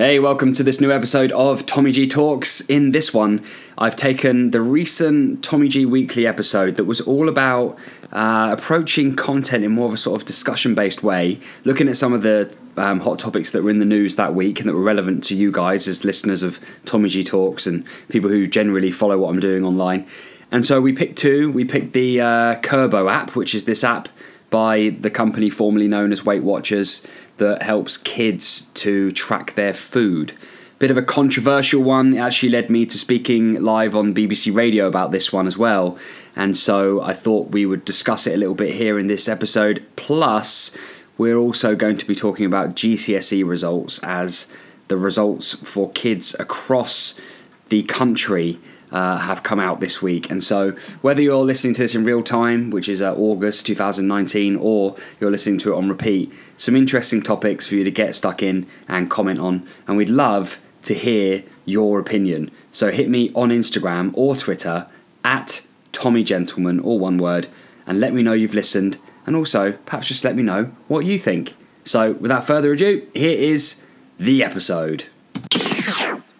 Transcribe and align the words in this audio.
Hey, 0.00 0.18
welcome 0.18 0.54
to 0.54 0.62
this 0.62 0.80
new 0.80 0.90
episode 0.90 1.30
of 1.32 1.66
Tommy 1.66 1.92
G 1.92 2.06
Talks. 2.06 2.62
In 2.70 2.92
this 2.92 3.12
one, 3.12 3.44
I've 3.76 3.96
taken 3.96 4.50
the 4.50 4.62
recent 4.62 5.44
Tommy 5.44 5.68
G 5.68 5.84
Weekly 5.84 6.26
episode 6.26 6.76
that 6.76 6.84
was 6.84 7.02
all 7.02 7.28
about 7.28 7.76
uh, 8.10 8.48
approaching 8.50 9.14
content 9.14 9.62
in 9.62 9.72
more 9.72 9.88
of 9.88 9.92
a 9.92 9.98
sort 9.98 10.18
of 10.18 10.26
discussion 10.26 10.74
based 10.74 11.02
way, 11.02 11.38
looking 11.64 11.86
at 11.86 11.98
some 11.98 12.14
of 12.14 12.22
the 12.22 12.56
um, 12.78 13.00
hot 13.00 13.18
topics 13.18 13.52
that 13.52 13.62
were 13.62 13.68
in 13.68 13.78
the 13.78 13.84
news 13.84 14.16
that 14.16 14.34
week 14.34 14.58
and 14.58 14.70
that 14.70 14.72
were 14.72 14.80
relevant 14.80 15.22
to 15.24 15.36
you 15.36 15.52
guys 15.52 15.86
as 15.86 16.02
listeners 16.02 16.42
of 16.42 16.58
Tommy 16.86 17.10
G 17.10 17.22
Talks 17.22 17.66
and 17.66 17.84
people 18.08 18.30
who 18.30 18.46
generally 18.46 18.90
follow 18.90 19.18
what 19.18 19.28
I'm 19.28 19.40
doing 19.40 19.66
online. 19.66 20.06
And 20.50 20.64
so 20.64 20.80
we 20.80 20.94
picked 20.94 21.18
two. 21.18 21.52
We 21.52 21.66
picked 21.66 21.92
the 21.92 22.22
uh, 22.22 22.54
Kurbo 22.62 23.12
app, 23.12 23.36
which 23.36 23.54
is 23.54 23.66
this 23.66 23.84
app 23.84 24.08
by 24.50 24.90
the 24.98 25.10
company 25.10 25.48
formerly 25.48 25.88
known 25.88 26.12
as 26.12 26.24
Weight 26.24 26.42
Watchers 26.42 27.06
that 27.38 27.62
helps 27.62 27.96
kids 27.96 28.62
to 28.74 29.10
track 29.12 29.54
their 29.54 29.72
food. 29.72 30.32
Bit 30.78 30.90
of 30.90 30.96
a 30.96 31.02
controversial 31.02 31.82
one. 31.82 32.14
It 32.14 32.18
actually 32.18 32.48
led 32.48 32.70
me 32.70 32.86
to 32.86 32.98
speaking 32.98 33.62
live 33.62 33.94
on 33.94 34.14
BBC 34.14 34.54
Radio 34.54 34.86
about 34.86 35.12
this 35.12 35.32
one 35.32 35.46
as 35.46 35.58
well. 35.58 35.98
And 36.34 36.56
so 36.56 37.02
I 37.02 37.12
thought 37.12 37.50
we 37.50 37.66
would 37.66 37.84
discuss 37.84 38.26
it 38.26 38.34
a 38.34 38.38
little 38.38 38.54
bit 38.54 38.74
here 38.74 38.98
in 38.98 39.06
this 39.06 39.28
episode. 39.28 39.84
Plus, 39.96 40.74
we're 41.18 41.36
also 41.36 41.76
going 41.76 41.98
to 41.98 42.06
be 42.06 42.14
talking 42.14 42.46
about 42.46 42.74
GCSE 42.74 43.46
results 43.46 44.00
as 44.02 44.46
the 44.88 44.96
results 44.96 45.52
for 45.52 45.90
kids 45.90 46.34
across 46.38 47.20
the 47.68 47.82
country 47.82 48.58
uh, 48.92 49.18
have 49.18 49.42
come 49.42 49.60
out 49.60 49.80
this 49.80 50.02
week. 50.02 50.30
And 50.30 50.42
so, 50.42 50.72
whether 51.00 51.22
you're 51.22 51.44
listening 51.44 51.74
to 51.74 51.82
this 51.82 51.94
in 51.94 52.04
real 52.04 52.22
time, 52.22 52.70
which 52.70 52.88
is 52.88 53.00
uh, 53.00 53.14
August 53.14 53.66
2019, 53.66 54.56
or 54.56 54.96
you're 55.20 55.30
listening 55.30 55.58
to 55.60 55.72
it 55.72 55.76
on 55.76 55.88
repeat, 55.88 56.32
some 56.56 56.76
interesting 56.76 57.22
topics 57.22 57.66
for 57.66 57.76
you 57.76 57.84
to 57.84 57.90
get 57.90 58.14
stuck 58.14 58.42
in 58.42 58.66
and 58.88 59.10
comment 59.10 59.38
on. 59.38 59.66
And 59.86 59.96
we'd 59.96 60.10
love 60.10 60.60
to 60.82 60.94
hear 60.94 61.44
your 61.64 61.98
opinion. 62.00 62.50
So, 62.72 62.90
hit 62.90 63.08
me 63.08 63.30
on 63.34 63.50
Instagram 63.50 64.10
or 64.14 64.36
Twitter 64.36 64.86
at 65.24 65.62
Tommy 65.92 66.22
Gentleman, 66.22 66.80
all 66.80 66.98
one 66.98 67.18
word, 67.18 67.48
and 67.86 68.00
let 68.00 68.12
me 68.12 68.22
know 68.22 68.32
you've 68.32 68.54
listened. 68.54 68.98
And 69.26 69.36
also, 69.36 69.72
perhaps 69.86 70.08
just 70.08 70.24
let 70.24 70.34
me 70.34 70.42
know 70.42 70.72
what 70.88 71.04
you 71.04 71.18
think. 71.18 71.54
So, 71.84 72.12
without 72.12 72.46
further 72.46 72.72
ado, 72.72 73.06
here 73.14 73.38
is 73.38 73.84
the 74.18 74.42
episode. 74.42 75.04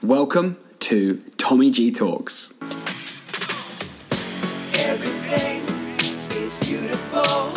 Welcome 0.02 0.56
to 0.80 1.22
Tommy 1.40 1.70
G 1.70 1.90
Talks. 1.90 2.52
Everything 4.74 5.62
is 6.36 6.60
beautiful, 6.60 7.48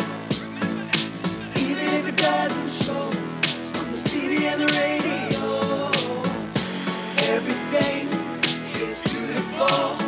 even 1.54 1.86
if 1.92 2.08
it 2.08 2.16
doesn't 2.16 2.66
show 2.66 2.94
on 2.94 3.92
the 3.92 4.00
TV 4.08 4.40
and 4.40 4.62
the 4.62 4.66
radio. 4.72 5.44
Everything 7.30 8.08
is 8.80 9.02
beautiful. 9.02 10.06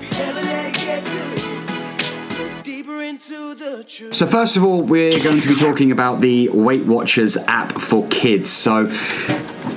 Never 0.00 0.40
let 0.40 0.64
it 0.66 0.74
get 0.80 1.04
to 1.04 1.12
you. 1.42 2.42
Look 2.42 2.62
deeper 2.62 3.02
into 3.02 3.54
the 3.54 3.84
truth. 3.86 4.14
So, 4.14 4.26
first 4.26 4.56
of 4.56 4.64
all, 4.64 4.82
we're 4.82 5.10
going 5.22 5.40
to 5.40 5.48
be 5.48 5.56
talking 5.56 5.92
about 5.92 6.22
the 6.22 6.48
Weight 6.48 6.86
Watchers 6.86 7.36
app 7.36 7.78
for 7.78 8.08
kids. 8.08 8.48
So, 8.48 8.90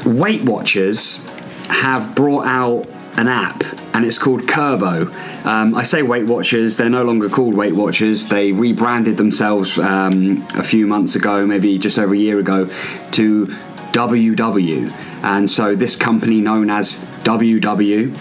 Weight 0.06 0.44
Watchers 0.44 1.28
have 1.74 2.16
brought 2.16 2.46
out 2.46 2.88
an 3.18 3.28
app 3.28 3.64
and 3.94 4.06
it's 4.06 4.18
called 4.18 4.42
Kurbo. 4.42 5.14
Um, 5.46 5.76
I 5.76 5.84
say 5.84 6.02
Weight 6.02 6.26
Watchers, 6.26 6.78
they're 6.78 6.90
no 6.90 7.04
longer 7.04 7.30
called 7.30 7.54
Weight 7.54 7.76
Watchers. 7.76 8.28
They 8.28 8.52
rebranded 8.52 9.18
themselves 9.18 9.78
um, 9.78 10.46
a 10.56 10.64
few 10.64 10.88
months 10.88 11.16
ago, 11.16 11.46
maybe 11.46 11.78
just 11.78 12.00
over 12.00 12.14
a 12.14 12.18
year 12.18 12.40
ago, 12.40 12.66
to 13.12 13.46
WW. 13.92 14.92
And 15.24 15.50
so, 15.50 15.76
this 15.76 15.96
company 15.96 16.42
known 16.42 16.70
as 16.70 16.98
WW 17.24 18.18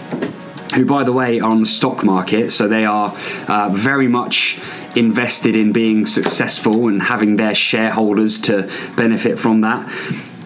who, 0.73 0.85
by 0.85 1.03
the 1.03 1.11
way, 1.11 1.39
are 1.39 1.51
on 1.51 1.61
the 1.61 1.67
stock 1.67 2.03
market, 2.03 2.51
so 2.51 2.67
they 2.67 2.83
are 2.85 3.15
uh, 3.47 3.69
very 3.69 4.07
much 4.07 4.59
invested 4.95 5.55
in 5.55 5.71
being 5.71 6.05
successful 6.05 6.87
and 6.87 7.03
having 7.03 7.37
their 7.37 7.53
shareholders 7.53 8.39
to 8.41 8.69
benefit 8.95 9.37
from 9.37 9.61
that. 9.61 9.87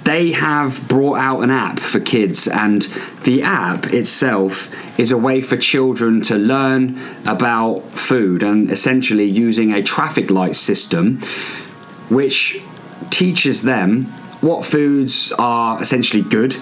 They 0.07 0.31
have 0.31 0.87
brought 0.87 1.19
out 1.19 1.41
an 1.41 1.51
app 1.51 1.81
for 1.81 1.99
kids, 1.99 2.47
and 2.47 2.83
the 3.25 3.41
app 3.41 3.87
itself 3.87 4.73
is 4.97 5.11
a 5.11 5.17
way 5.17 5.41
for 5.41 5.57
children 5.57 6.21
to 6.21 6.35
learn 6.35 6.97
about 7.25 7.81
food 7.91 8.41
and 8.41 8.71
essentially 8.71 9.25
using 9.25 9.73
a 9.73 9.83
traffic 9.83 10.31
light 10.31 10.55
system 10.55 11.19
which 12.07 12.61
teaches 13.09 13.63
them 13.63 14.05
what 14.39 14.63
foods 14.63 15.33
are 15.37 15.81
essentially 15.81 16.23
good, 16.23 16.53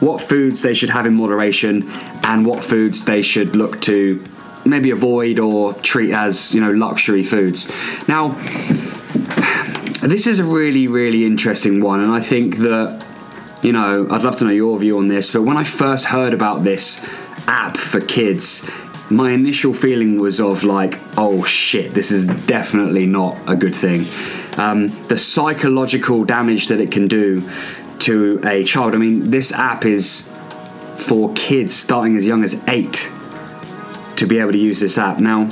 what 0.00 0.22
foods 0.22 0.62
they 0.62 0.72
should 0.72 0.88
have 0.88 1.04
in 1.04 1.16
moderation, 1.16 1.86
and 2.24 2.46
what 2.46 2.64
foods 2.64 3.04
they 3.04 3.20
should 3.20 3.54
look 3.54 3.78
to 3.82 4.24
maybe 4.64 4.90
avoid 4.90 5.38
or 5.38 5.74
treat 5.74 6.12
as 6.12 6.54
you 6.54 6.62
know 6.62 6.70
luxury 6.70 7.24
foods. 7.24 7.70
Now, 8.08 8.30
this 10.12 10.26
is 10.26 10.38
a 10.38 10.44
really 10.44 10.88
really 10.88 11.24
interesting 11.24 11.80
one, 11.80 12.00
and 12.00 12.12
I 12.12 12.20
think 12.20 12.58
that 12.58 13.04
you 13.62 13.72
know 13.72 14.06
I'd 14.10 14.22
love 14.22 14.36
to 14.36 14.44
know 14.44 14.50
your 14.50 14.78
view 14.78 14.98
on 14.98 15.08
this. 15.08 15.30
But 15.30 15.42
when 15.42 15.56
I 15.56 15.64
first 15.64 16.06
heard 16.06 16.34
about 16.34 16.64
this 16.64 17.04
app 17.46 17.76
for 17.76 18.00
kids. 18.00 18.68
My 19.08 19.30
initial 19.30 19.72
feeling 19.72 20.18
was 20.18 20.40
of 20.40 20.64
like, 20.64 20.98
oh 21.16 21.44
shit, 21.44 21.94
this 21.94 22.10
is 22.10 22.26
definitely 22.46 23.06
not 23.06 23.36
a 23.46 23.54
good 23.54 23.74
thing. 23.74 24.06
Um, 24.58 24.88
the 25.06 25.18
psychological 25.18 26.24
damage 26.24 26.68
that 26.68 26.80
it 26.80 26.90
can 26.90 27.06
do 27.06 27.48
to 28.00 28.40
a 28.44 28.64
child. 28.64 28.94
I 28.94 28.98
mean, 28.98 29.30
this 29.30 29.52
app 29.52 29.84
is 29.84 30.30
for 30.96 31.32
kids 31.34 31.74
starting 31.74 32.16
as 32.16 32.26
young 32.26 32.42
as 32.42 32.62
eight 32.68 33.10
to 34.16 34.26
be 34.26 34.38
able 34.38 34.52
to 34.52 34.58
use 34.58 34.80
this 34.80 34.98
app. 34.98 35.18
Now, 35.18 35.48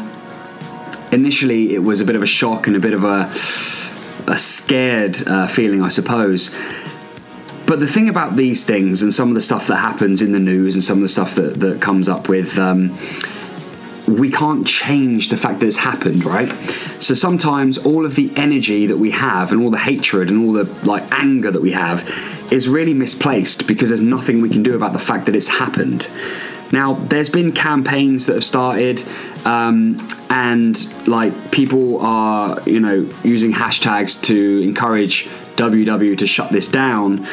initially, 1.12 1.75
it 1.75 1.81
was 1.81 2.00
a 2.00 2.04
bit 2.04 2.16
of 2.16 2.22
a 2.22 2.26
shock 2.26 2.66
and 2.66 2.76
a 2.76 2.81
bit 2.81 2.94
of 2.94 3.04
a 3.04 3.32
a 4.26 4.38
scared 4.38 5.16
uh, 5.26 5.46
feeling, 5.46 5.82
I 5.82 5.88
suppose. 5.88 6.50
But 7.66 7.80
the 7.80 7.86
thing 7.86 8.08
about 8.08 8.36
these 8.36 8.66
things 8.66 9.02
and 9.02 9.14
some 9.14 9.28
of 9.28 9.34
the 9.34 9.40
stuff 9.40 9.66
that 9.68 9.76
happens 9.76 10.20
in 10.20 10.32
the 10.32 10.38
news 10.38 10.74
and 10.74 10.84
some 10.84 10.98
of 10.98 11.02
the 11.02 11.08
stuff 11.08 11.34
that, 11.36 11.60
that 11.60 11.80
comes 11.80 12.08
up 12.08 12.28
with, 12.28 12.58
um, 12.58 12.96
we 14.06 14.30
can't 14.30 14.66
change 14.66 15.30
the 15.30 15.36
fact 15.36 15.60
that 15.60 15.66
it's 15.66 15.78
happened, 15.78 16.26
right? 16.26 16.50
So 17.00 17.14
sometimes 17.14 17.78
all 17.78 18.04
of 18.04 18.16
the 18.16 18.30
energy 18.36 18.86
that 18.86 18.98
we 18.98 19.10
have 19.12 19.50
and 19.50 19.62
all 19.62 19.70
the 19.70 19.78
hatred 19.78 20.28
and 20.28 20.44
all 20.44 20.52
the 20.52 20.64
like 20.86 21.10
anger 21.12 21.50
that 21.50 21.62
we 21.62 21.72
have 21.72 22.06
is 22.52 22.68
really 22.68 22.92
misplaced 22.92 23.66
because 23.66 23.88
there's 23.88 24.02
nothing 24.02 24.42
we 24.42 24.50
can 24.50 24.62
do 24.62 24.76
about 24.76 24.92
the 24.92 24.98
fact 24.98 25.24
that 25.26 25.34
it's 25.34 25.48
happened. 25.48 26.06
Now, 26.70 26.94
there's 26.94 27.30
been 27.30 27.52
campaigns 27.52 28.26
that 28.26 28.34
have 28.34 28.44
started, 28.44 29.02
um, 29.44 30.09
and 30.31 30.77
like 31.06 31.50
people 31.50 32.00
are, 32.00 32.60
you 32.66 32.81
know, 32.81 33.09
using 33.22 33.53
hashtags 33.53 34.22
to 34.25 34.60
encourage 34.62 35.27
WW 35.56 36.19
to 36.19 36.27
shut 36.27 36.50
this 36.50 36.69
down, 36.69 37.27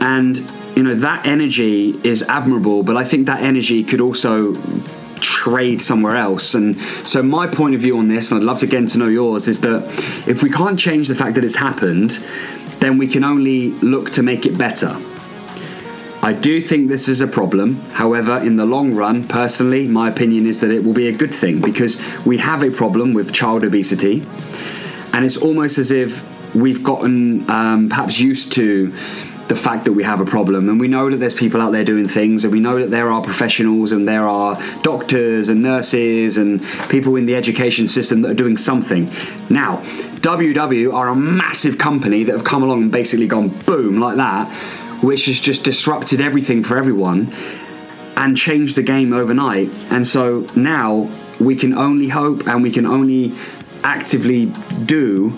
and 0.00 0.38
you 0.76 0.82
know 0.82 0.94
that 0.94 1.26
energy 1.26 1.90
is 2.04 2.22
admirable. 2.22 2.82
But 2.82 2.96
I 2.96 3.04
think 3.04 3.26
that 3.26 3.42
energy 3.42 3.84
could 3.84 4.00
also 4.00 4.54
trade 5.20 5.82
somewhere 5.82 6.16
else. 6.16 6.54
And 6.54 6.78
so 7.04 7.22
my 7.22 7.46
point 7.46 7.74
of 7.74 7.80
view 7.80 7.98
on 7.98 8.08
this, 8.08 8.30
and 8.30 8.40
I'd 8.40 8.44
love 8.44 8.60
to 8.60 8.66
get 8.66 8.88
to 8.88 8.98
know 8.98 9.08
yours, 9.08 9.48
is 9.48 9.60
that 9.60 9.82
if 10.26 10.42
we 10.42 10.50
can't 10.50 10.78
change 10.78 11.08
the 11.08 11.14
fact 11.14 11.34
that 11.34 11.44
it's 11.44 11.56
happened, 11.56 12.12
then 12.80 12.96
we 12.96 13.06
can 13.06 13.24
only 13.24 13.70
look 13.82 14.10
to 14.12 14.22
make 14.22 14.46
it 14.46 14.56
better. 14.56 14.96
I 16.22 16.34
do 16.34 16.60
think 16.60 16.88
this 16.88 17.08
is 17.08 17.22
a 17.22 17.26
problem. 17.26 17.76
However, 17.92 18.38
in 18.38 18.56
the 18.56 18.66
long 18.66 18.94
run, 18.94 19.26
personally, 19.26 19.86
my 19.86 20.08
opinion 20.08 20.46
is 20.46 20.60
that 20.60 20.70
it 20.70 20.84
will 20.84 20.92
be 20.92 21.08
a 21.08 21.12
good 21.12 21.34
thing 21.34 21.62
because 21.62 21.98
we 22.26 22.36
have 22.38 22.62
a 22.62 22.70
problem 22.70 23.14
with 23.14 23.32
child 23.32 23.64
obesity, 23.64 24.22
and 25.14 25.24
it's 25.24 25.38
almost 25.38 25.78
as 25.78 25.90
if 25.90 26.54
we've 26.54 26.82
gotten 26.82 27.48
um, 27.50 27.88
perhaps 27.88 28.18
used 28.18 28.52
to 28.52 28.92
the 29.48 29.56
fact 29.56 29.84
that 29.84 29.92
we 29.92 30.04
have 30.04 30.20
a 30.20 30.24
problem. 30.24 30.68
And 30.68 30.78
we 30.78 30.88
know 30.88 31.10
that 31.10 31.16
there's 31.16 31.34
people 31.34 31.60
out 31.60 31.72
there 31.72 31.84
doing 31.84 32.06
things 32.06 32.44
and 32.44 32.52
we 32.52 32.60
know 32.60 32.78
that 32.78 32.90
there 32.90 33.10
are 33.10 33.20
professionals 33.20 33.90
and 33.90 34.06
there 34.06 34.28
are 34.28 34.56
doctors 34.82 35.48
and 35.48 35.60
nurses 35.60 36.38
and 36.38 36.62
people 36.88 37.16
in 37.16 37.26
the 37.26 37.34
education 37.34 37.88
system 37.88 38.22
that 38.22 38.30
are 38.30 38.34
doing 38.34 38.56
something. 38.56 39.10
Now 39.48 39.82
ww 40.20 40.92
are 40.92 41.08
a 41.08 41.16
massive 41.16 41.78
company 41.78 42.24
that 42.24 42.32
have 42.32 42.44
come 42.44 42.62
along 42.62 42.82
and 42.82 42.92
basically 42.92 43.26
gone 43.26 43.48
boom 43.48 43.98
like 43.98 44.18
that 44.18 44.48
which 45.02 45.26
has 45.26 45.38
just 45.38 45.64
disrupted 45.64 46.20
everything 46.20 46.62
for 46.62 46.76
everyone 46.76 47.32
and 48.16 48.36
changed 48.36 48.76
the 48.76 48.82
game 48.82 49.12
overnight. 49.12 49.70
And 49.90 50.06
so 50.06 50.46
now 50.54 51.10
we 51.38 51.56
can 51.56 51.72
only 51.72 52.08
hope 52.08 52.46
and 52.46 52.62
we 52.62 52.70
can 52.70 52.86
only 52.86 53.32
actively 53.82 54.46
do 54.84 55.30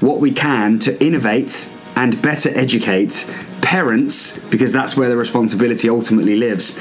what 0.00 0.20
we 0.20 0.30
can 0.30 0.78
to 0.78 1.04
innovate 1.04 1.68
and 1.96 2.20
better 2.22 2.50
educate 2.56 3.28
parents, 3.60 4.38
because 4.50 4.72
that's 4.72 4.96
where 4.96 5.08
the 5.08 5.16
responsibility 5.16 5.90
ultimately 5.90 6.36
lives, 6.36 6.78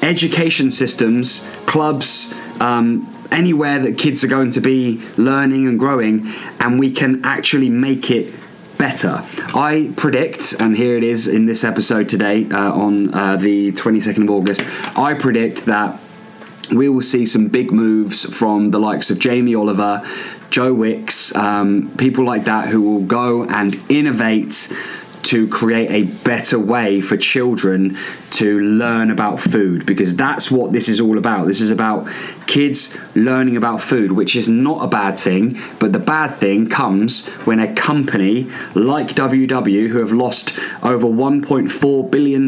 education 0.00 0.70
systems, 0.70 1.46
clubs, 1.66 2.32
um, 2.60 3.06
anywhere 3.30 3.78
that 3.78 3.98
kids 3.98 4.24
are 4.24 4.28
going 4.28 4.50
to 4.50 4.60
be 4.60 5.02
learning 5.16 5.68
and 5.68 5.78
growing, 5.78 6.26
and 6.60 6.80
we 6.80 6.90
can 6.90 7.22
actually 7.24 7.68
make 7.68 8.10
it 8.10 8.32
better. 8.82 9.24
I 9.54 9.92
predict, 9.94 10.54
and 10.54 10.76
here 10.76 10.96
it 10.96 11.04
is 11.04 11.28
in 11.28 11.46
this 11.46 11.62
episode 11.62 12.08
today 12.08 12.48
uh, 12.50 12.72
on 12.72 13.14
uh, 13.14 13.36
the 13.36 13.70
22nd 13.70 14.24
of 14.24 14.30
August, 14.30 14.62
I 14.98 15.14
predict 15.14 15.66
that 15.66 16.00
we 16.72 16.88
will 16.88 17.00
see 17.00 17.24
some 17.24 17.46
big 17.46 17.70
moves 17.70 18.24
from 18.36 18.72
the 18.72 18.80
likes 18.80 19.08
of 19.08 19.20
Jamie 19.20 19.54
Oliver, 19.54 20.02
Joe 20.50 20.74
Wicks, 20.74 21.32
um, 21.36 21.92
people 21.96 22.24
like 22.24 22.42
that 22.46 22.70
who 22.70 22.82
will 22.82 23.06
go 23.06 23.44
and 23.44 23.80
innovate 23.88 24.76
to 25.22 25.48
create 25.48 25.90
a 25.90 26.02
better 26.24 26.58
way 26.58 27.00
for 27.00 27.16
children 27.16 27.96
to 28.30 28.60
learn 28.60 29.10
about 29.10 29.40
food 29.40 29.86
because 29.86 30.16
that's 30.16 30.50
what 30.50 30.72
this 30.72 30.88
is 30.88 31.00
all 31.00 31.18
about. 31.18 31.46
This 31.46 31.60
is 31.60 31.70
about 31.70 32.08
kids 32.46 32.96
learning 33.14 33.56
about 33.56 33.80
food, 33.80 34.12
which 34.12 34.34
is 34.34 34.48
not 34.48 34.84
a 34.84 34.88
bad 34.88 35.18
thing, 35.18 35.58
but 35.78 35.92
the 35.92 35.98
bad 35.98 36.28
thing 36.28 36.68
comes 36.68 37.28
when 37.46 37.60
a 37.60 37.72
company 37.74 38.44
like 38.74 39.08
WW, 39.08 39.88
who 39.88 39.98
have 39.98 40.12
lost 40.12 40.58
over 40.82 41.06
$1.4 41.06 42.10
billion 42.10 42.46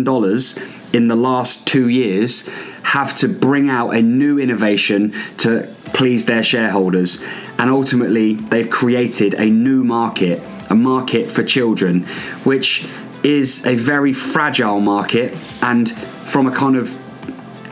in 0.93 1.09
the 1.09 1.17
last 1.17 1.67
two 1.67 1.88
years, 1.88 2.49
have 2.82 3.15
to 3.17 3.29
bring 3.29 3.71
out 3.71 3.91
a 3.91 4.03
new 4.03 4.38
innovation 4.38 5.12
to 5.38 5.69
please 5.94 6.26
their 6.26 6.43
shareholders. 6.43 7.23
And 7.59 7.71
ultimately, 7.71 8.35
they've 8.35 8.69
created 8.69 9.35
a 9.35 9.47
new 9.47 9.85
market 9.85 10.41
a 10.70 10.75
market 10.75 11.31
for 11.31 11.43
children, 11.43 12.05
which 12.44 12.87
is 13.22 13.64
a 13.66 13.75
very 13.75 14.12
fragile 14.12 14.81
market 14.81 15.34
and 15.62 15.90
from 15.90 16.46
a 16.46 16.55
kind 16.55 16.76
of 16.76 16.88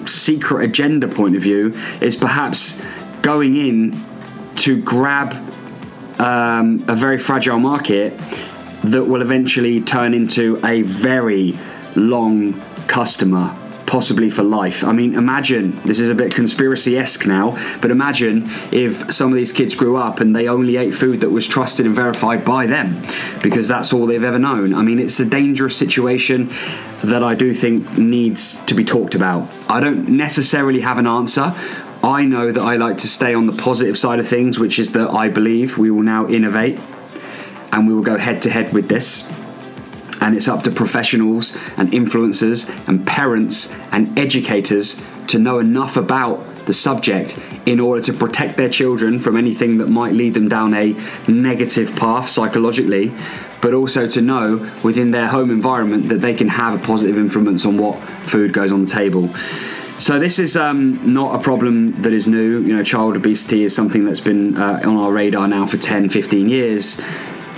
secret 0.06 0.64
agenda 0.64 1.06
point 1.06 1.36
of 1.36 1.42
view 1.42 1.72
is 2.00 2.16
perhaps 2.16 2.80
going 3.20 3.56
in 3.56 3.96
to 4.56 4.80
grab 4.82 5.32
um, 6.18 6.84
a 6.88 6.94
very 6.94 7.18
fragile 7.18 7.58
market 7.58 8.16
that 8.84 9.04
will 9.04 9.22
eventually 9.22 9.80
turn 9.80 10.14
into 10.14 10.58
a 10.66 10.82
very 10.82 11.56
long 11.94 12.60
customer 12.86 13.56
possibly 13.92 14.30
for 14.30 14.42
life. 14.42 14.84
I 14.84 14.92
mean, 14.92 15.14
imagine 15.14 15.78
this 15.82 16.00
is 16.00 16.08
a 16.08 16.14
bit 16.14 16.34
conspiracy 16.34 16.96
esque 16.96 17.26
now, 17.26 17.58
but 17.82 17.90
imagine 17.90 18.44
if 18.72 19.12
some 19.12 19.30
of 19.30 19.36
these 19.36 19.52
kids 19.52 19.74
grew 19.74 19.98
up 19.98 20.18
and 20.18 20.34
they 20.34 20.48
only 20.48 20.78
ate 20.78 20.94
food 20.94 21.20
that 21.20 21.28
was 21.28 21.46
trusted 21.46 21.84
and 21.84 21.94
verified 21.94 22.42
by 22.42 22.64
them 22.64 23.02
because 23.42 23.68
that's 23.68 23.92
all 23.92 24.06
they've 24.06 24.24
ever 24.24 24.38
known. 24.38 24.72
I 24.72 24.80
mean, 24.80 24.98
it's 24.98 25.20
a 25.20 25.26
dangerous 25.26 25.76
situation 25.76 26.48
that 27.04 27.22
I 27.22 27.34
do 27.34 27.52
think 27.52 27.98
needs 27.98 28.64
to 28.64 28.72
be 28.72 28.82
talked 28.82 29.14
about. 29.14 29.46
I 29.68 29.80
don't 29.80 30.08
necessarily 30.08 30.80
have 30.80 30.96
an 30.96 31.06
answer. 31.06 31.54
I 32.02 32.24
know 32.24 32.50
that 32.50 32.62
I 32.62 32.76
like 32.76 32.96
to 32.98 33.08
stay 33.08 33.34
on 33.34 33.46
the 33.46 33.52
positive 33.52 33.98
side 33.98 34.18
of 34.18 34.26
things, 34.26 34.58
which 34.58 34.78
is 34.78 34.92
that 34.92 35.10
I 35.10 35.28
believe 35.28 35.76
we 35.76 35.90
will 35.90 36.02
now 36.02 36.26
innovate 36.28 36.80
and 37.72 37.86
we 37.86 37.92
will 37.92 38.02
go 38.02 38.16
head 38.16 38.40
to 38.42 38.50
head 38.50 38.72
with 38.72 38.88
this 38.88 39.28
and 40.22 40.36
it's 40.36 40.46
up 40.46 40.62
to 40.62 40.70
professionals 40.70 41.56
and 41.76 41.90
influencers 41.90 42.70
and 42.88 43.04
parents 43.04 43.74
and 43.90 44.16
educators 44.16 45.02
to 45.26 45.38
know 45.38 45.58
enough 45.58 45.96
about 45.96 46.46
the 46.66 46.72
subject 46.72 47.36
in 47.66 47.80
order 47.80 48.00
to 48.00 48.12
protect 48.12 48.56
their 48.56 48.68
children 48.68 49.18
from 49.18 49.36
anything 49.36 49.78
that 49.78 49.88
might 49.88 50.12
lead 50.12 50.32
them 50.32 50.48
down 50.48 50.72
a 50.74 50.92
negative 51.26 51.96
path 51.96 52.28
psychologically, 52.28 53.12
but 53.60 53.74
also 53.74 54.06
to 54.06 54.20
know 54.20 54.58
within 54.84 55.10
their 55.10 55.26
home 55.26 55.50
environment 55.50 56.08
that 56.08 56.20
they 56.20 56.34
can 56.34 56.48
have 56.48 56.80
a 56.80 56.84
positive 56.84 57.18
influence 57.18 57.66
on 57.66 57.76
what 57.76 57.98
food 58.28 58.52
goes 58.52 58.70
on 58.70 58.82
the 58.82 58.88
table. 58.88 59.28
So 59.98 60.20
this 60.20 60.38
is 60.38 60.56
um, 60.56 61.12
not 61.12 61.34
a 61.34 61.42
problem 61.42 62.00
that 62.02 62.12
is 62.12 62.28
new. 62.28 62.60
You 62.60 62.76
know, 62.76 62.84
child 62.84 63.16
obesity 63.16 63.64
is 63.64 63.74
something 63.74 64.04
that's 64.04 64.20
been 64.20 64.56
uh, 64.56 64.82
on 64.84 64.96
our 64.96 65.12
radar 65.12 65.48
now 65.48 65.66
for 65.66 65.78
10, 65.78 66.10
15 66.10 66.48
years 66.48 67.00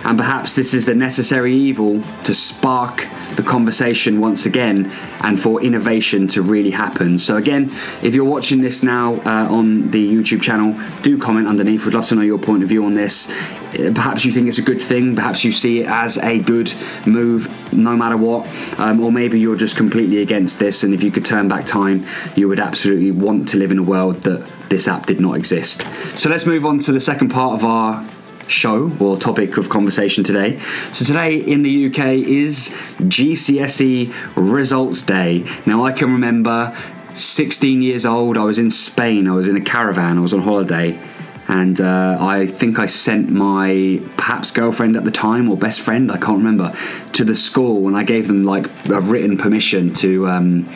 and 0.05 0.19
perhaps 0.19 0.55
this 0.55 0.75
is 0.75 0.87
the 0.87 0.95
necessary 0.95 1.55
evil 1.55 2.03
to 2.25 2.35
spark 2.35 3.09
the 3.37 3.43
conversation 3.43 4.21
once 4.21 4.47
again 4.47 4.91
and 5.23 5.41
for 5.41 5.63
innovation 5.63 6.29
to 6.29 6.43
really 6.43 6.71
happen. 6.71 7.19
So, 7.19 7.37
again, 7.37 7.73
if 8.03 8.15
you're 8.15 8.25
watching 8.25 8.61
this 8.61 8.83
now 8.83 9.15
uh, 9.25 9.49
on 9.51 9.91
the 9.91 10.15
YouTube 10.15 10.43
channel, 10.43 10.79
do 11.03 11.19
comment 11.19 11.49
underneath. 11.49 11.85
We'd 11.85 11.95
love 11.95 12.07
to 12.07 12.15
know 12.15 12.23
your 12.23 12.39
point 12.39 12.63
of 12.63 12.69
view 12.69 12.85
on 12.85 12.95
this. 12.95 13.31
Uh, 13.31 13.93
perhaps 13.95 14.25
you 14.25 14.33
think 14.33 14.47
it's 14.47 14.59
a 14.59 14.63
good 14.63 14.83
thing, 14.83 15.17
perhaps 15.17 15.43
you 15.43 15.51
see 15.51 15.81
it 15.81 15.87
as 15.87 16.19
a 16.19 16.39
good 16.39 16.73
move 17.07 17.73
no 17.73 17.97
matter 17.97 18.17
what, 18.17 18.47
um, 18.79 19.01
or 19.01 19.11
maybe 19.11 19.41
you're 19.41 19.57
just 19.57 19.77
completely 19.77 20.19
against 20.23 20.59
this. 20.59 20.85
And 20.85 20.95
if 20.95 21.03
you 21.03 21.11
could 21.11 21.25
turn 21.25 21.49
back 21.49 21.67
time, 21.67 22.07
you 22.37 22.47
would 22.49 22.61
absolutely 22.61 23.11
want 23.11 23.49
to 23.49 23.57
live 23.57 23.73
in 23.73 23.79
a 23.79 23.83
world 23.83 24.23
that 24.23 24.47
this 24.69 24.87
app 24.87 25.07
did 25.07 25.21
not 25.21 25.37
exist. 25.37 25.87
So, 26.15 26.29
let's 26.29 26.47
move 26.47 26.67
on 26.67 26.79
to 26.81 26.93
the 26.93 27.01
second 27.01 27.31
part 27.31 27.55
of 27.55 27.65
our 27.65 28.07
show 28.49 28.91
or 29.01 29.17
topic 29.17 29.57
of 29.57 29.69
conversation 29.69 30.25
today. 30.25 30.59
So, 30.93 31.05
today 31.05 31.37
in 31.37 31.63
the 31.63 31.87
UK 31.87 32.27
is 32.27 32.71
GCSE 32.99 34.13
Results 34.37 35.03
Day. 35.03 35.45
Now, 35.67 35.85
I 35.85 35.93
can 35.93 36.13
remember 36.13 36.77
16 37.15 37.83
years 37.83 38.05
old, 38.05 38.37
I 38.37 38.45
was 38.45 38.59
in 38.59 38.71
Spain, 38.71 39.29
I 39.29 39.33
was 39.33 39.49
in 39.49 39.57
a 39.57 39.61
caravan, 39.61 40.19
I 40.19 40.21
was 40.21 40.35
on 40.35 40.41
holiday. 40.41 40.99
And 41.47 41.79
uh, 41.79 42.17
I 42.19 42.47
think 42.47 42.79
I 42.79 42.87
sent 42.87 43.31
my 43.31 44.01
perhaps 44.17 44.51
girlfriend 44.51 44.97
at 44.97 45.05
the 45.05 45.11
time 45.11 45.51
or 45.51 45.59
best 45.59 45.83
friend, 45.83 46.11
I 46.11 46.17
can't 46.17 46.39
remember, 46.39 46.75
to 47.13 47.25
the 47.25 47.35
school, 47.35 47.87
and 47.87 47.97
I 47.97 48.03
gave 48.03 48.29
them 48.29 48.45
like 48.45 48.67
a 48.89 49.01
written 49.01 49.37
permission 49.37 49.93
to 49.95 50.27
um, 50.27 50.69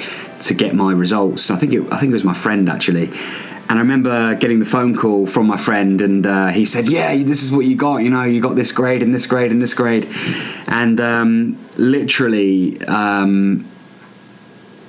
to 0.43 0.55
get 0.55 0.75
my 0.75 0.93
results. 0.93 1.50
I 1.50 1.56
think 1.56 1.73
it, 1.73 1.91
I 1.91 1.99
think 1.99 2.11
it 2.11 2.15
was 2.15 2.25
my 2.25 2.35
friend 2.35 2.69
actually, 2.69 3.11
and 3.69 3.79
I 3.79 3.82
remember 3.82 4.35
getting 4.35 4.61
the 4.61 4.65
phone 4.65 4.97
call 4.97 5.26
from 5.26 5.47
my 5.47 5.59
friend, 5.59 6.00
and 6.00 6.26
uh, 6.26 6.49
he 6.49 6.65
said, 6.65 6.88
"Yeah, 6.88 7.15
this 7.17 7.43
is 7.43 7.53
what 7.53 7.67
you 7.67 7.76
got. 7.76 7.99
You 7.99 8.11
know, 8.11 8.25
you 8.25 8.41
got 8.41 8.56
this 8.56 8.73
grade 8.73 9.03
and 9.03 9.15
this 9.15 9.26
grade 9.26 9.53
and 9.53 9.61
this 9.61 9.75
grade." 9.75 10.09
And 10.67 10.99
um, 11.00 11.59
literally, 11.76 12.81
um, 12.87 13.69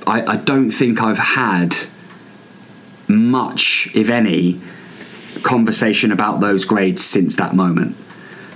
I, 0.08 0.34
I 0.34 0.36
don't 0.38 0.72
think 0.72 1.02
I've 1.02 1.18
had 1.18 1.76
much, 3.10 3.90
if 3.94 4.10
any, 4.10 4.62
conversation 5.44 6.12
about 6.12 6.40
those 6.40 6.64
grades 6.64 7.04
since 7.04 7.36
that 7.36 7.54
moment. 7.56 7.98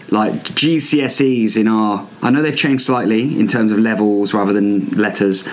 Like 0.09 0.33
GCSEs 0.33 1.57
in 1.57 1.67
our, 1.67 2.07
I 2.21 2.29
know 2.29 2.41
they've 2.41 2.55
changed 2.55 2.85
slightly 2.85 3.39
in 3.39 3.47
terms 3.47 3.71
of 3.71 3.79
levels 3.79 4.33
rather 4.33 4.53
than 4.53 4.89
letters, 4.91 5.43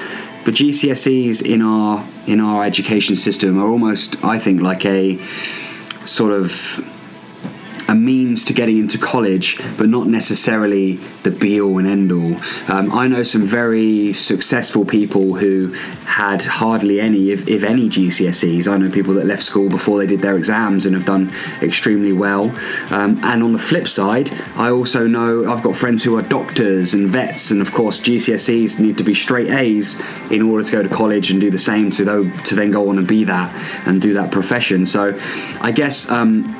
but 0.44 0.54
GCSEs 0.54 1.42
in 1.44 1.62
our 1.62 2.04
in 2.26 2.40
our 2.40 2.64
education 2.64 3.16
system 3.16 3.58
are 3.58 3.66
almost, 3.66 4.22
I 4.24 4.38
think, 4.38 4.60
like 4.60 4.84
a 4.84 5.18
sort 6.04 6.32
of 6.32 6.50
means 8.04 8.44
to 8.46 8.52
getting 8.52 8.78
into 8.78 8.98
college, 8.98 9.60
but 9.76 9.88
not 9.88 10.06
necessarily 10.06 10.96
the 11.22 11.30
be 11.30 11.60
all 11.60 11.78
and 11.78 11.88
end 11.88 12.12
all. 12.12 12.34
Um, 12.72 12.92
I 12.92 13.08
know 13.08 13.22
some 13.22 13.46
very 13.46 14.12
successful 14.12 14.84
people 14.84 15.34
who 15.34 15.72
had 16.04 16.42
hardly 16.42 17.00
any, 17.00 17.30
if, 17.30 17.48
if, 17.48 17.64
any, 17.64 17.88
GCSEs. 17.88 18.68
I 18.68 18.76
know 18.76 18.90
people 18.90 19.14
that 19.14 19.26
left 19.26 19.42
school 19.42 19.68
before 19.68 19.98
they 19.98 20.06
did 20.06 20.20
their 20.20 20.36
exams 20.36 20.86
and 20.86 20.94
have 20.94 21.04
done 21.04 21.32
extremely 21.62 22.12
well. 22.12 22.50
Um, 22.90 23.20
and 23.22 23.42
on 23.42 23.52
the 23.52 23.58
flip 23.58 23.88
side, 23.88 24.30
I 24.56 24.70
also 24.70 25.06
know 25.06 25.50
I've 25.50 25.62
got 25.62 25.76
friends 25.76 26.02
who 26.02 26.18
are 26.18 26.22
doctors 26.22 26.94
and 26.94 27.08
vets, 27.08 27.50
and 27.50 27.60
of 27.60 27.72
course, 27.72 28.00
GCSEs 28.00 28.80
need 28.80 28.98
to 28.98 29.04
be 29.04 29.14
straight 29.14 29.50
A's 29.50 30.00
in 30.30 30.42
order 30.42 30.64
to 30.64 30.72
go 30.72 30.82
to 30.82 30.88
college 30.88 31.30
and 31.30 31.40
do 31.40 31.50
the 31.50 31.58
same 31.58 31.90
to, 31.92 32.04
though, 32.04 32.30
to 32.30 32.54
then 32.54 32.70
go 32.70 32.88
on 32.90 32.98
and 32.98 33.06
be 33.06 33.24
that 33.24 33.54
and 33.86 34.00
do 34.00 34.14
that 34.14 34.30
profession. 34.30 34.86
So 34.86 35.18
I 35.60 35.72
guess. 35.72 36.10
Um, 36.10 36.54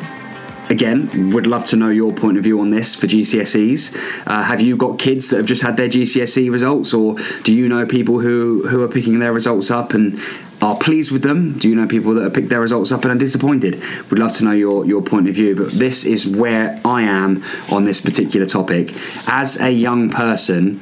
again, 0.70 1.32
would 1.32 1.46
love 1.46 1.64
to 1.66 1.76
know 1.76 1.90
your 1.90 2.12
point 2.12 2.38
of 2.38 2.44
view 2.44 2.60
on 2.60 2.70
this 2.70 2.94
for 2.94 3.06
GCSEs. 3.06 3.96
Uh, 4.26 4.42
have 4.44 4.60
you 4.60 4.76
got 4.76 4.98
kids 4.98 5.30
that 5.30 5.38
have 5.38 5.46
just 5.46 5.62
had 5.62 5.76
their 5.76 5.88
GCSE 5.88 6.50
results, 6.50 6.94
or 6.94 7.16
do 7.42 7.52
you 7.52 7.68
know 7.68 7.84
people 7.84 8.20
who, 8.20 8.66
who 8.68 8.82
are 8.82 8.88
picking 8.88 9.18
their 9.18 9.32
results 9.32 9.70
up 9.70 9.92
and 9.92 10.18
are 10.62 10.76
pleased 10.76 11.10
with 11.10 11.22
them? 11.22 11.58
Do 11.58 11.68
you 11.68 11.74
know 11.74 11.86
people 11.86 12.14
that 12.14 12.22
have 12.22 12.34
picked 12.34 12.50
their 12.50 12.60
results 12.60 12.92
up 12.92 13.02
and 13.04 13.12
are 13.12 13.18
disappointed? 13.18 13.82
Would 14.10 14.18
love 14.18 14.32
to 14.34 14.44
know 14.44 14.52
your, 14.52 14.86
your 14.86 15.02
point 15.02 15.28
of 15.28 15.34
view. 15.34 15.56
But 15.56 15.72
this 15.72 16.04
is 16.04 16.26
where 16.26 16.80
I 16.84 17.02
am 17.02 17.42
on 17.70 17.84
this 17.84 18.00
particular 18.00 18.46
topic. 18.46 18.94
As 19.26 19.60
a 19.60 19.70
young 19.70 20.10
person, 20.10 20.80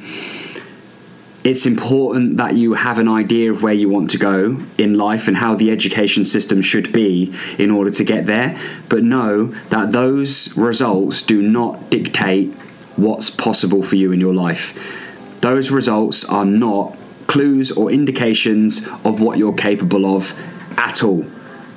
it's 1.49 1.65
important 1.65 2.37
that 2.37 2.55
you 2.55 2.75
have 2.75 2.99
an 2.99 3.07
idea 3.07 3.51
of 3.51 3.63
where 3.63 3.73
you 3.73 3.89
want 3.89 4.11
to 4.11 4.19
go 4.19 4.55
in 4.77 4.93
life 4.99 5.27
and 5.27 5.35
how 5.35 5.55
the 5.55 5.71
education 5.71 6.23
system 6.23 6.61
should 6.61 6.93
be 6.93 7.33
in 7.57 7.71
order 7.71 7.89
to 7.89 8.03
get 8.03 8.27
there. 8.27 8.55
But 8.87 9.03
know 9.03 9.45
that 9.69 9.91
those 9.91 10.55
results 10.55 11.23
do 11.23 11.41
not 11.41 11.89
dictate 11.89 12.53
what's 12.97 13.31
possible 13.31 13.81
for 13.81 13.95
you 13.95 14.11
in 14.11 14.19
your 14.19 14.35
life. 14.35 14.77
Those 15.41 15.71
results 15.71 16.23
are 16.23 16.45
not 16.45 16.95
clues 17.25 17.71
or 17.71 17.89
indications 17.89 18.85
of 19.03 19.19
what 19.19 19.39
you're 19.39 19.53
capable 19.53 20.15
of 20.15 20.37
at 20.77 21.01
all. 21.03 21.25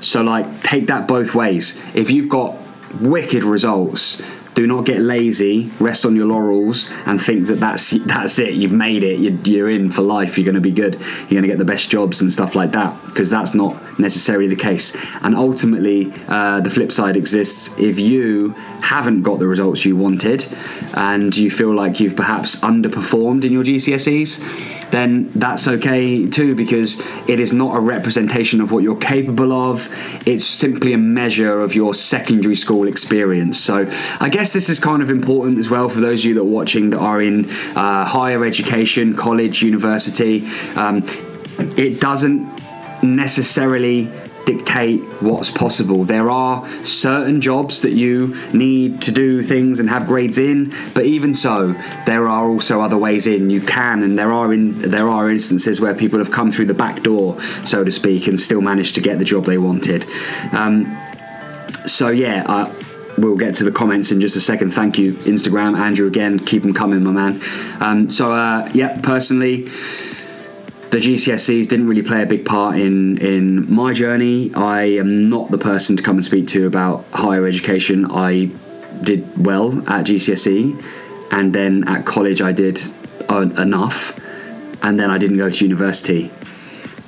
So, 0.00 0.20
like, 0.22 0.62
take 0.62 0.88
that 0.88 1.08
both 1.08 1.34
ways. 1.34 1.80
If 1.94 2.10
you've 2.10 2.28
got 2.28 2.58
wicked 3.00 3.42
results, 3.42 4.20
Do 4.54 4.66
not 4.66 4.84
get 4.84 5.00
lazy, 5.00 5.70
rest 5.78 6.04
on 6.04 6.14
your 6.14 6.26
laurels, 6.26 6.90
and 7.06 7.20
think 7.20 7.46
that 7.46 7.60
that's 7.60 7.90
that's 7.90 8.38
it. 8.38 8.54
You've 8.54 8.72
made 8.72 9.02
it. 9.02 9.18
You're, 9.18 9.32
you're 9.44 9.70
in 9.70 9.90
for 9.90 10.02
life. 10.02 10.36
You're 10.36 10.44
going 10.44 10.56
to 10.56 10.60
be 10.60 10.72
good. 10.72 10.94
You're 10.94 11.40
going 11.40 11.42
to 11.42 11.48
get 11.48 11.58
the 11.58 11.64
best 11.64 11.88
jobs 11.90 12.20
and 12.20 12.32
stuff 12.32 12.54
like 12.54 12.72
that. 12.72 12.94
Because 13.06 13.30
that's 13.30 13.54
not 13.54 13.98
necessarily 13.98 14.48
the 14.48 14.56
case. 14.56 14.94
And 15.22 15.34
ultimately, 15.34 16.12
uh, 16.28 16.60
the 16.60 16.70
flip 16.70 16.92
side 16.92 17.16
exists. 17.16 17.78
If 17.78 17.98
you 17.98 18.50
haven't 18.82 19.22
got 19.22 19.38
the 19.38 19.46
results 19.46 19.84
you 19.84 19.96
wanted, 19.96 20.46
and 20.94 21.34
you 21.36 21.50
feel 21.50 21.74
like 21.74 22.00
you've 22.00 22.16
perhaps 22.16 22.56
underperformed 22.56 23.44
in 23.44 23.52
your 23.52 23.64
GCSEs, 23.64 24.90
then 24.90 25.30
that's 25.34 25.66
okay 25.66 26.28
too 26.28 26.54
because 26.54 27.00
it 27.28 27.40
is 27.40 27.52
not 27.52 27.76
a 27.76 27.80
representation 27.80 28.60
of 28.60 28.70
what 28.70 28.82
you're 28.82 28.96
capable 28.96 29.52
of. 29.52 29.88
It's 30.26 30.44
simply 30.44 30.92
a 30.92 30.98
measure 30.98 31.60
of 31.60 31.74
your 31.74 31.94
secondary 31.94 32.56
school 32.56 32.86
experience. 32.86 33.58
So 33.58 33.90
I 34.20 34.28
guess 34.28 34.41
this 34.50 34.68
is 34.68 34.80
kind 34.80 35.02
of 35.02 35.10
important 35.10 35.58
as 35.58 35.70
well 35.70 35.88
for 35.88 36.00
those 36.00 36.20
of 36.20 36.24
you 36.24 36.34
that 36.34 36.40
are 36.40 36.44
watching 36.44 36.90
that 36.90 36.98
are 36.98 37.20
in 37.22 37.48
uh, 37.76 38.04
higher 38.04 38.44
education, 38.44 39.14
college, 39.14 39.62
university. 39.62 40.46
Um, 40.74 41.04
it 41.76 42.00
doesn't 42.00 42.50
necessarily 43.02 44.10
dictate 44.44 45.00
what's 45.20 45.50
possible. 45.50 46.04
There 46.04 46.30
are 46.30 46.66
certain 46.84 47.40
jobs 47.40 47.82
that 47.82 47.92
you 47.92 48.36
need 48.52 49.02
to 49.02 49.12
do 49.12 49.42
things 49.42 49.78
and 49.78 49.88
have 49.88 50.06
grades 50.06 50.38
in, 50.38 50.72
but 50.94 51.04
even 51.04 51.34
so, 51.34 51.74
there 52.06 52.28
are 52.28 52.48
also 52.48 52.80
other 52.80 52.98
ways 52.98 53.26
in. 53.26 53.50
You 53.50 53.60
can, 53.60 54.02
and 54.02 54.18
there 54.18 54.32
are 54.32 54.52
in 54.52 54.78
there 54.90 55.08
are 55.08 55.30
instances 55.30 55.80
where 55.80 55.94
people 55.94 56.18
have 56.18 56.30
come 56.30 56.50
through 56.50 56.66
the 56.66 56.74
back 56.74 57.02
door, 57.02 57.40
so 57.64 57.84
to 57.84 57.90
speak, 57.90 58.26
and 58.26 58.38
still 58.38 58.60
managed 58.60 58.94
to 58.96 59.00
get 59.00 59.18
the 59.18 59.24
job 59.24 59.44
they 59.44 59.58
wanted. 59.58 60.04
Um, 60.52 60.98
so 61.86 62.08
yeah. 62.08 62.72
We'll 63.18 63.36
get 63.36 63.54
to 63.56 63.64
the 63.64 63.72
comments 63.72 64.10
in 64.10 64.20
just 64.20 64.36
a 64.36 64.40
second. 64.40 64.72
Thank 64.72 64.98
you, 64.98 65.12
Instagram, 65.14 65.76
Andrew. 65.78 66.06
Again, 66.06 66.38
keep 66.38 66.62
them 66.62 66.72
coming, 66.72 67.04
my 67.04 67.10
man. 67.10 67.42
Um, 67.80 68.10
so, 68.10 68.32
uh, 68.32 68.70
yeah, 68.72 68.98
personally, 69.02 69.68
the 70.92 70.98
GCSEs 70.98 71.68
didn't 71.68 71.88
really 71.88 72.02
play 72.02 72.22
a 72.22 72.26
big 72.26 72.44
part 72.44 72.76
in 72.76 73.18
in 73.18 73.72
my 73.72 73.92
journey. 73.92 74.52
I 74.54 74.82
am 74.98 75.30
not 75.30 75.50
the 75.50 75.58
person 75.58 75.96
to 75.96 76.02
come 76.02 76.16
and 76.16 76.24
speak 76.24 76.48
to 76.48 76.66
about 76.66 77.04
higher 77.12 77.46
education. 77.46 78.06
I 78.10 78.50
did 79.02 79.26
well 79.42 79.78
at 79.88 80.06
GCSE, 80.06 80.82
and 81.32 81.54
then 81.54 81.88
at 81.88 82.04
college 82.04 82.42
I 82.42 82.52
did 82.52 82.82
enough, 83.30 84.18
and 84.82 85.00
then 85.00 85.10
I 85.10 85.16
didn't 85.16 85.38
go 85.38 85.48
to 85.48 85.64
university. 85.64 86.30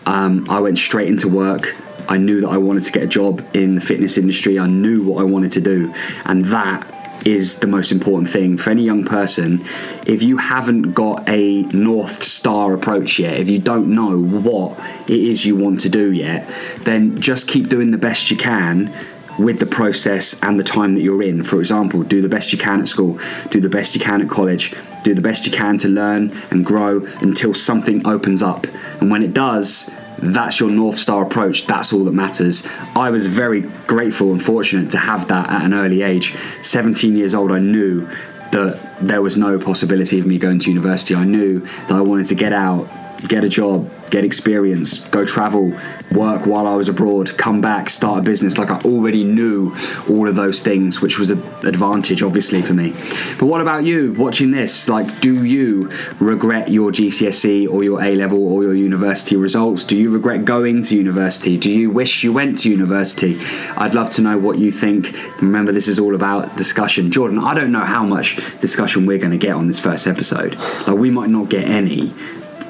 Um, 0.06 0.48
I 0.48 0.60
went 0.60 0.78
straight 0.78 1.08
into 1.08 1.28
work. 1.28 1.74
I 2.08 2.18
knew 2.18 2.40
that 2.40 2.48
I 2.48 2.58
wanted 2.58 2.84
to 2.84 2.92
get 2.92 3.02
a 3.02 3.06
job 3.06 3.44
in 3.54 3.74
the 3.74 3.80
fitness 3.80 4.18
industry. 4.18 4.58
I 4.58 4.66
knew 4.66 5.02
what 5.04 5.20
I 5.20 5.24
wanted 5.24 5.52
to 5.52 5.60
do, 5.60 5.94
and 6.24 6.44
that 6.46 6.86
is 7.26 7.60
the 7.60 7.66
most 7.66 7.90
important 7.90 8.28
thing 8.28 8.56
for 8.56 8.70
any 8.70 8.82
young 8.82 9.04
person. 9.04 9.64
If 10.06 10.22
you 10.22 10.36
haven't 10.36 10.92
got 10.92 11.28
a 11.28 11.62
North 11.62 12.22
Star 12.22 12.74
approach 12.74 13.18
yet, 13.18 13.38
if 13.38 13.48
you 13.48 13.58
don't 13.58 13.94
know 13.94 14.20
what 14.20 14.78
it 15.08 15.18
is 15.18 15.44
you 15.44 15.56
want 15.56 15.80
to 15.80 15.88
do 15.88 16.12
yet, 16.12 16.48
then 16.80 17.20
just 17.20 17.48
keep 17.48 17.68
doing 17.68 17.90
the 17.90 17.98
best 17.98 18.30
you 18.30 18.36
can 18.36 18.92
with 19.38 19.58
the 19.58 19.66
process 19.66 20.40
and 20.42 20.60
the 20.60 20.64
time 20.64 20.94
that 20.94 21.00
you're 21.00 21.22
in. 21.22 21.42
For 21.42 21.58
example, 21.58 22.02
do 22.02 22.22
the 22.22 22.28
best 22.28 22.52
you 22.52 22.58
can 22.58 22.80
at 22.80 22.88
school, 22.88 23.18
do 23.50 23.60
the 23.60 23.68
best 23.68 23.94
you 23.94 24.00
can 24.00 24.22
at 24.22 24.28
college, 24.28 24.74
do 25.02 25.14
the 25.14 25.22
best 25.22 25.46
you 25.46 25.52
can 25.52 25.78
to 25.78 25.88
learn 25.88 26.30
and 26.50 26.64
grow 26.64 27.00
until 27.20 27.54
something 27.54 28.06
opens 28.06 28.42
up. 28.42 28.66
And 29.00 29.10
when 29.10 29.22
it 29.22 29.34
does, 29.34 29.90
that's 30.18 30.60
your 30.60 30.70
North 30.70 30.98
Star 30.98 31.22
approach. 31.22 31.66
That's 31.66 31.92
all 31.92 32.04
that 32.04 32.12
matters. 32.12 32.66
I 32.94 33.10
was 33.10 33.26
very 33.26 33.62
grateful 33.86 34.32
and 34.32 34.42
fortunate 34.42 34.90
to 34.92 34.98
have 34.98 35.28
that 35.28 35.50
at 35.50 35.64
an 35.64 35.74
early 35.74 36.02
age. 36.02 36.34
17 36.62 37.16
years 37.16 37.34
old, 37.34 37.52
I 37.52 37.58
knew 37.58 38.06
that 38.52 38.98
there 39.00 39.20
was 39.20 39.36
no 39.36 39.58
possibility 39.58 40.18
of 40.20 40.26
me 40.26 40.38
going 40.38 40.58
to 40.60 40.70
university. 40.70 41.14
I 41.14 41.24
knew 41.24 41.60
that 41.60 41.92
I 41.92 42.00
wanted 42.00 42.26
to 42.26 42.34
get 42.34 42.52
out, 42.52 42.88
get 43.28 43.44
a 43.44 43.48
job, 43.48 43.90
get 44.10 44.24
experience, 44.24 45.08
go 45.08 45.24
travel, 45.24 45.72
work 46.12 46.46
while 46.46 46.66
I 46.66 46.74
was 46.74 46.88
abroad, 46.88 47.36
come 47.36 47.60
back, 47.60 47.88
start 47.88 48.20
a 48.20 48.22
business. 48.22 48.58
Like 48.58 48.70
I 48.70 48.80
already 48.82 49.24
knew 49.24 49.74
all 50.08 50.28
of 50.28 50.34
those 50.34 50.62
things, 50.62 51.00
which 51.00 51.18
was 51.18 51.30
an 51.30 51.42
advantage, 51.66 52.22
obviously, 52.22 52.62
for 52.62 52.74
me. 52.74 52.90
But 53.38 53.46
what 53.46 53.60
about 53.60 53.84
you 53.84 54.12
watching 54.12 54.50
this? 54.50 54.88
Like, 54.88 55.20
do 55.20 55.44
you 55.44 55.90
regret 56.20 56.68
your 56.68 56.90
GCSE 56.90 57.68
or 57.68 57.82
your 57.82 58.02
A 58.02 58.14
level 58.14 58.46
or 58.46 58.62
your 58.62 58.74
university 58.74 59.36
results? 59.36 59.84
Do 59.84 59.96
you 59.96 60.10
regret 60.10 60.44
going 60.44 60.82
to 60.82 60.96
university? 60.96 61.56
Do 61.56 61.70
you 61.70 61.90
wish 61.90 62.22
you 62.22 62.32
went 62.32 62.58
to 62.58 62.70
university? 62.70 63.38
I'd 63.76 63.94
love 63.94 64.10
to 64.10 64.22
know 64.22 64.38
what 64.38 64.58
you 64.58 64.70
think. 64.70 65.14
Remember, 65.40 65.72
this 65.72 65.88
is 65.88 65.98
all 65.98 66.14
about 66.14 66.56
discussion. 66.56 67.10
Jordan, 67.10 67.38
I 67.38 67.54
don't 67.54 67.72
know 67.72 67.80
how 67.80 68.04
much 68.04 68.36
discussion 68.60 69.06
we're 69.06 69.18
going 69.18 69.32
to 69.32 69.38
get 69.38 69.54
on 69.54 69.66
this 69.66 69.80
first 69.80 70.06
episode. 70.06 70.54
Like, 70.86 70.96
we 70.96 71.10
might 71.10 71.30
not 71.30 71.48
get 71.48 71.68
any 71.68 72.12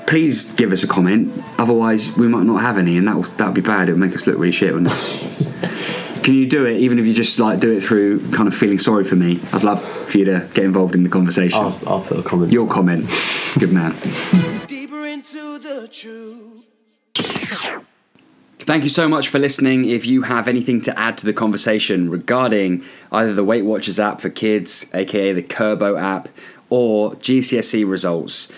please 0.07 0.53
give 0.53 0.73
us 0.73 0.83
a 0.83 0.87
comment. 0.87 1.33
Otherwise, 1.59 2.17
we 2.17 2.29
might 2.29 2.45
not 2.45 2.61
have 2.61 2.79
any, 2.79 2.97
and 2.97 3.07
that 3.09 3.39
that 3.39 3.47
would 3.47 3.55
be 3.55 3.61
bad. 3.61 3.89
It 3.89 3.93
would 3.93 4.01
make 4.01 4.15
us 4.15 4.27
look 4.27 4.37
really 4.37 4.53
shit, 4.53 4.73
wouldn't 4.73 4.93
it? 4.93 5.71
Can 6.25 6.35
you 6.35 6.47
do 6.47 6.65
it, 6.65 6.79
even 6.79 6.99
if 6.99 7.05
you 7.05 7.13
just 7.13 7.39
like 7.39 7.61
do 7.61 7.71
it 7.71 7.83
through 7.83 8.31
kind 8.31 8.49
of 8.49 8.55
feeling 8.55 8.79
sorry 8.79 9.05
for 9.05 9.15
me? 9.15 9.41
I'd 9.53 9.63
love 9.63 9.85
for 10.09 10.17
you 10.17 10.25
to 10.25 10.49
get 10.55 10.65
involved 10.65 10.95
in 10.95 11.05
the 11.05 11.11
conversation. 11.11 11.61
I'll, 11.61 11.79
I'll 11.87 12.01
put 12.01 12.19
a 12.19 12.23
comment. 12.23 12.51
Your 12.51 12.67
comment, 12.67 13.11
good 13.59 13.73
man. 13.73 13.95
Deeper 14.67 15.07
into 15.07 15.59
the 15.59 15.87
truth. 15.93 16.65
Thank 18.61 18.85
you 18.85 18.89
so 18.89 19.07
much 19.07 19.29
for 19.29 19.39
listening. 19.39 19.85
If 19.85 20.07
you 20.07 20.23
have 20.23 20.49
anything 20.49 20.81
to 20.83 20.99
add 20.99 21.19
to 21.19 21.27
the 21.27 21.35
conversation 21.35 22.09
regarding 22.09 22.83
either 23.13 23.35
the 23.35 23.45
Weight 23.45 23.67
Watchers 23.67 24.01
app 24.01 24.23
for 24.23 24.31
kids, 24.31 24.91
aka 24.95 25.35
the 25.35 25.43
Kurbo 25.43 26.01
app, 26.01 26.31
or 26.71 27.11
GCSE 27.17 27.87
results, 27.87 28.51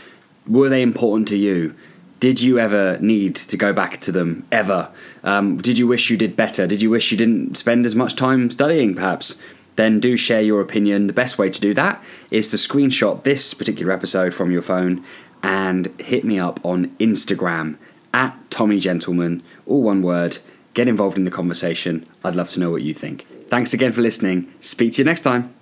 were 0.47 0.69
they 0.69 0.83
important 0.83 1.29
to 1.29 1.37
you? 1.37 1.75
Did 2.19 2.41
you 2.41 2.59
ever 2.59 2.99
need 2.99 3.37
to 3.37 3.57
go 3.57 3.73
back 3.73 3.99
to 3.99 4.13
them 4.13 4.47
ever? 4.51 4.91
Um, 5.23 5.59
did 5.59 5.77
you 5.77 5.87
wish 5.87 6.09
you 6.09 6.17
did 6.17 6.35
better? 6.35 6.67
Did 6.67 6.81
you 6.81 6.91
wish 6.91 7.11
you 7.13 7.19
didn't 7.19 7.57
spend 7.59 7.85
as 7.85 7.95
much 7.95 8.17
time 8.17 8.51
studying, 8.51 8.95
perhaps? 8.95 9.37
Then 9.77 10.01
do 10.01 10.17
share 10.17 10.41
your 10.41 10.63
opinion. 10.63 11.07
The 11.07 11.13
best 11.13 11.39
way 11.39 11.51
to 11.51 11.61
do 11.61 11.75
that 11.75 12.03
is 12.31 12.51
to 12.51 12.57
screenshot 12.57 13.23
this 13.23 13.53
particular 13.53 13.93
episode 13.93 14.33
from 14.33 14.51
your 14.51 14.63
phone 14.63 15.05
and 15.43 15.89
hit 16.01 16.25
me 16.25 16.39
up 16.39 16.59
on 16.65 16.89
Instagram 16.97 17.77
at 18.15 18.35
Tommy 18.51 18.81
Gentleman, 18.81 19.43
all 19.67 19.83
one 19.83 20.01
word. 20.01 20.39
Get 20.73 20.89
involved 20.89 21.19
in 21.19 21.25
the 21.25 21.31
conversation. 21.31 22.07
I'd 22.25 22.35
love 22.35 22.51
to 22.51 22.61
know 22.61 22.71
what 22.71 22.83
you 22.83 22.95
think. 22.95 23.27
Thanks 23.49 23.75
again 23.75 23.93
for 23.93 24.01
listening. 24.01 24.53
Speak 24.61 24.95
to 24.95 24.99
you 24.99 25.05
next 25.05 25.21
time. 25.21 25.56